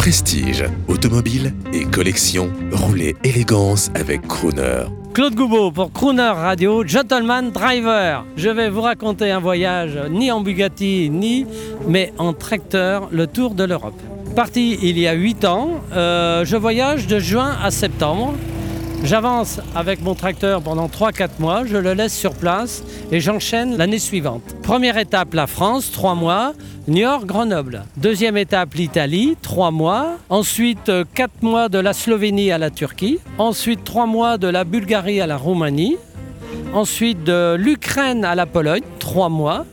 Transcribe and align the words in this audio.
Prestige, 0.00 0.64
automobile 0.88 1.52
et 1.74 1.84
collection, 1.84 2.50
roulez 2.72 3.16
élégance 3.22 3.90
avec 3.94 4.26
Crooner. 4.26 4.84
Claude 5.12 5.34
Goubeau 5.34 5.70
pour 5.72 5.92
Crooner 5.92 6.22
Radio, 6.22 6.86
Gentleman 6.86 7.50
Driver. 7.50 8.24
Je 8.34 8.48
vais 8.48 8.70
vous 8.70 8.80
raconter 8.80 9.30
un 9.30 9.40
voyage 9.40 9.98
ni 10.08 10.32
en 10.32 10.40
Bugatti, 10.40 11.10
ni, 11.10 11.44
mais 11.86 12.14
en 12.16 12.32
tracteur, 12.32 13.10
le 13.12 13.26
tour 13.26 13.54
de 13.54 13.62
l'Europe. 13.62 14.00
Parti 14.34 14.78
il 14.80 14.98
y 14.98 15.06
a 15.06 15.12
8 15.12 15.44
ans, 15.44 15.68
euh, 15.92 16.46
je 16.46 16.56
voyage 16.56 17.06
de 17.06 17.18
juin 17.18 17.54
à 17.62 17.70
septembre. 17.70 18.32
J'avance 19.02 19.60
avec 19.74 20.02
mon 20.02 20.14
tracteur 20.14 20.62
pendant 20.62 20.86
3-4 20.86 21.30
mois, 21.38 21.64
je 21.64 21.76
le 21.76 21.94
laisse 21.94 22.16
sur 22.16 22.34
place 22.34 22.84
et 23.10 23.18
j'enchaîne 23.18 23.76
l'année 23.76 23.98
suivante. 23.98 24.42
Première 24.62 24.98
étape, 24.98 25.34
la 25.34 25.46
France, 25.46 25.90
3 25.90 26.14
mois. 26.14 26.52
Niort, 26.86 27.24
Grenoble. 27.24 27.84
Deuxième 27.96 28.36
étape, 28.36 28.74
l'Italie, 28.74 29.36
3 29.40 29.70
mois. 29.70 30.16
Ensuite, 30.28 30.92
4 31.14 31.42
mois 31.42 31.68
de 31.68 31.78
la 31.78 31.92
Slovénie 31.92 32.52
à 32.52 32.58
la 32.58 32.70
Turquie. 32.70 33.18
Ensuite, 33.38 33.84
3 33.84 34.06
mois 34.06 34.38
de 34.38 34.48
la 34.48 34.64
Bulgarie 34.64 35.20
à 35.20 35.26
la 35.26 35.36
Roumanie. 35.38 35.96
Ensuite, 36.74 37.24
de 37.24 37.56
l'Ukraine 37.58 38.24
à 38.24 38.34
la 38.34 38.46
Pologne, 38.46 38.82
3 38.98 39.28
mois. 39.28 39.64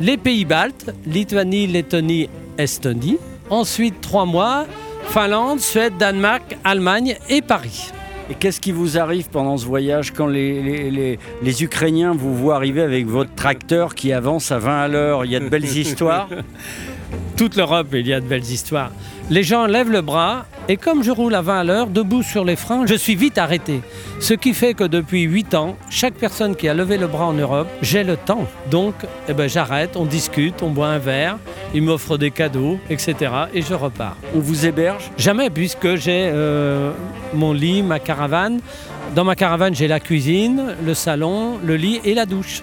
Les 0.00 0.16
pays 0.16 0.44
baltes, 0.44 0.94
Lituanie, 1.06 1.66
Lettonie, 1.66 2.30
Estonie. 2.56 3.18
Ensuite, 3.50 4.00
3 4.00 4.26
mois. 4.26 4.64
Finlande, 5.08 5.60
Suède, 5.60 5.94
Danemark, 5.98 6.56
Allemagne 6.64 7.16
et 7.28 7.42
Paris. 7.42 7.90
Et 8.30 8.34
qu'est-ce 8.34 8.60
qui 8.60 8.72
vous 8.72 8.98
arrive 8.98 9.28
pendant 9.30 9.56
ce 9.56 9.64
voyage 9.64 10.12
quand 10.12 10.26
les, 10.26 10.62
les- 10.62 10.90
les- 10.90 11.18
les 11.42 11.62
Ukrainiens 11.64 12.12
vous 12.12 12.34
voient 12.36 12.56
arriver 12.56 12.82
avec 12.82 13.06
votre 13.06 13.34
tracteur 13.34 13.94
qui 13.94 14.12
avance 14.12 14.52
à 14.52 14.58
20 14.58 14.80
à 14.82 14.88
l'heure? 14.88 15.24
Il 15.24 15.30
y 15.30 15.36
a 15.36 15.40
de 15.40 15.48
belles 15.48 15.64
histoires 15.78 16.28
toute 17.36 17.56
l'Europe, 17.56 17.88
il 17.92 18.06
y 18.06 18.12
a 18.12 18.20
de 18.20 18.26
belles 18.26 18.42
histoires. 18.50 18.90
Les 19.30 19.42
gens 19.42 19.66
lèvent 19.66 19.90
le 19.90 20.00
bras 20.00 20.46
et 20.70 20.78
comme 20.78 21.02
je 21.02 21.10
roule 21.10 21.34
à 21.34 21.42
20 21.42 21.60
à 21.60 21.64
l'heure, 21.64 21.86
debout 21.88 22.22
sur 22.22 22.46
les 22.46 22.56
freins, 22.56 22.86
je 22.86 22.94
suis 22.94 23.14
vite 23.14 23.36
arrêté. 23.36 23.82
Ce 24.20 24.32
qui 24.32 24.54
fait 24.54 24.72
que 24.72 24.84
depuis 24.84 25.22
8 25.22 25.54
ans, 25.54 25.76
chaque 25.90 26.14
personne 26.14 26.56
qui 26.56 26.66
a 26.66 26.72
levé 26.72 26.96
le 26.96 27.08
bras 27.08 27.26
en 27.26 27.34
Europe, 27.34 27.68
j'ai 27.82 28.04
le 28.04 28.16
temps. 28.16 28.46
Donc, 28.70 28.94
eh 29.28 29.34
ben, 29.34 29.46
j'arrête, 29.46 29.96
on 29.96 30.06
discute, 30.06 30.62
on 30.62 30.70
boit 30.70 30.88
un 30.88 30.98
verre, 30.98 31.38
ils 31.74 31.82
m'offrent 31.82 32.16
des 32.16 32.30
cadeaux, 32.30 32.78
etc. 32.88 33.30
Et 33.52 33.60
je 33.60 33.74
repars. 33.74 34.16
On 34.34 34.40
vous 34.40 34.64
héberge 34.64 35.10
Jamais, 35.18 35.50
puisque 35.50 35.96
j'ai 35.96 36.30
euh, 36.32 36.92
mon 37.34 37.52
lit, 37.52 37.82
ma 37.82 37.98
caravane. 37.98 38.60
Dans 39.14 39.24
ma 39.24 39.36
caravane, 39.36 39.74
j'ai 39.74 39.88
la 39.88 40.00
cuisine, 40.00 40.74
le 40.82 40.94
salon, 40.94 41.58
le 41.62 41.76
lit 41.76 42.00
et 42.04 42.14
la 42.14 42.24
douche. 42.24 42.62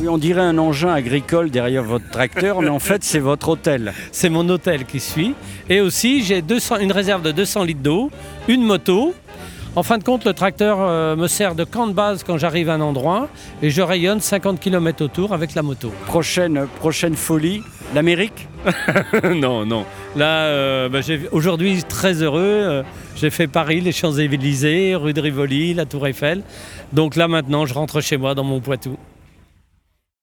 Oui, 0.00 0.08
on 0.08 0.18
dirait 0.18 0.40
un 0.40 0.56
engin 0.58 0.92
agricole 0.92 1.50
derrière 1.50 1.82
votre 1.82 2.08
tracteur, 2.10 2.62
mais 2.62 2.68
en 2.70 2.78
fait, 2.78 3.04
c'est 3.04 3.18
votre 3.18 3.50
hôtel. 3.50 3.92
C'est 4.12 4.30
mon 4.30 4.48
hôtel 4.48 4.84
qui 4.86 4.98
suit. 4.98 5.34
Et 5.68 5.80
aussi, 5.80 6.22
j'ai 6.24 6.40
200 6.42 6.78
une 6.78 6.92
réserve 6.92 7.22
de 7.22 7.32
200 7.32 7.64
litres 7.64 7.82
d'eau, 7.82 8.10
une 8.48 8.62
moto. 8.62 9.14
En 9.76 9.82
fin 9.82 9.98
de 9.98 10.04
compte, 10.04 10.24
le 10.24 10.32
tracteur 10.32 10.78
euh, 10.80 11.14
me 11.16 11.28
sert 11.28 11.54
de 11.54 11.62
camp 11.64 11.86
de 11.86 11.92
base 11.92 12.24
quand 12.24 12.38
j'arrive 12.38 12.70
à 12.70 12.74
un 12.74 12.80
endroit 12.80 13.28
et 13.62 13.70
je 13.70 13.82
rayonne 13.82 14.20
50 14.20 14.58
km 14.58 15.04
autour 15.04 15.32
avec 15.32 15.54
la 15.54 15.62
moto. 15.62 15.92
Prochaine, 16.06 16.66
prochaine 16.80 17.14
folie, 17.14 17.62
l'Amérique 17.94 18.48
non, 19.24 19.64
non. 19.66 19.84
Là, 20.16 20.46
euh, 20.46 20.88
bah, 20.88 21.02
j'ai- 21.02 21.28
aujourd'hui, 21.30 21.84
très 21.88 22.14
heureux. 22.22 22.40
euh, 22.42 22.82
j'ai 23.16 23.30
fait 23.30 23.46
Paris, 23.46 23.80
les 23.80 23.92
Champs-Élysées, 23.92 24.96
rue 24.96 25.12
de 25.12 25.20
Rivoli, 25.20 25.72
la 25.74 25.84
Tour 25.86 26.06
Eiffel. 26.08 26.42
Donc 26.92 27.14
là, 27.16 27.28
maintenant, 27.28 27.64
je 27.64 27.74
rentre 27.74 28.00
chez 28.00 28.16
moi 28.16 28.34
dans 28.34 28.44
mon 28.44 28.60
Poitou. 28.60 28.96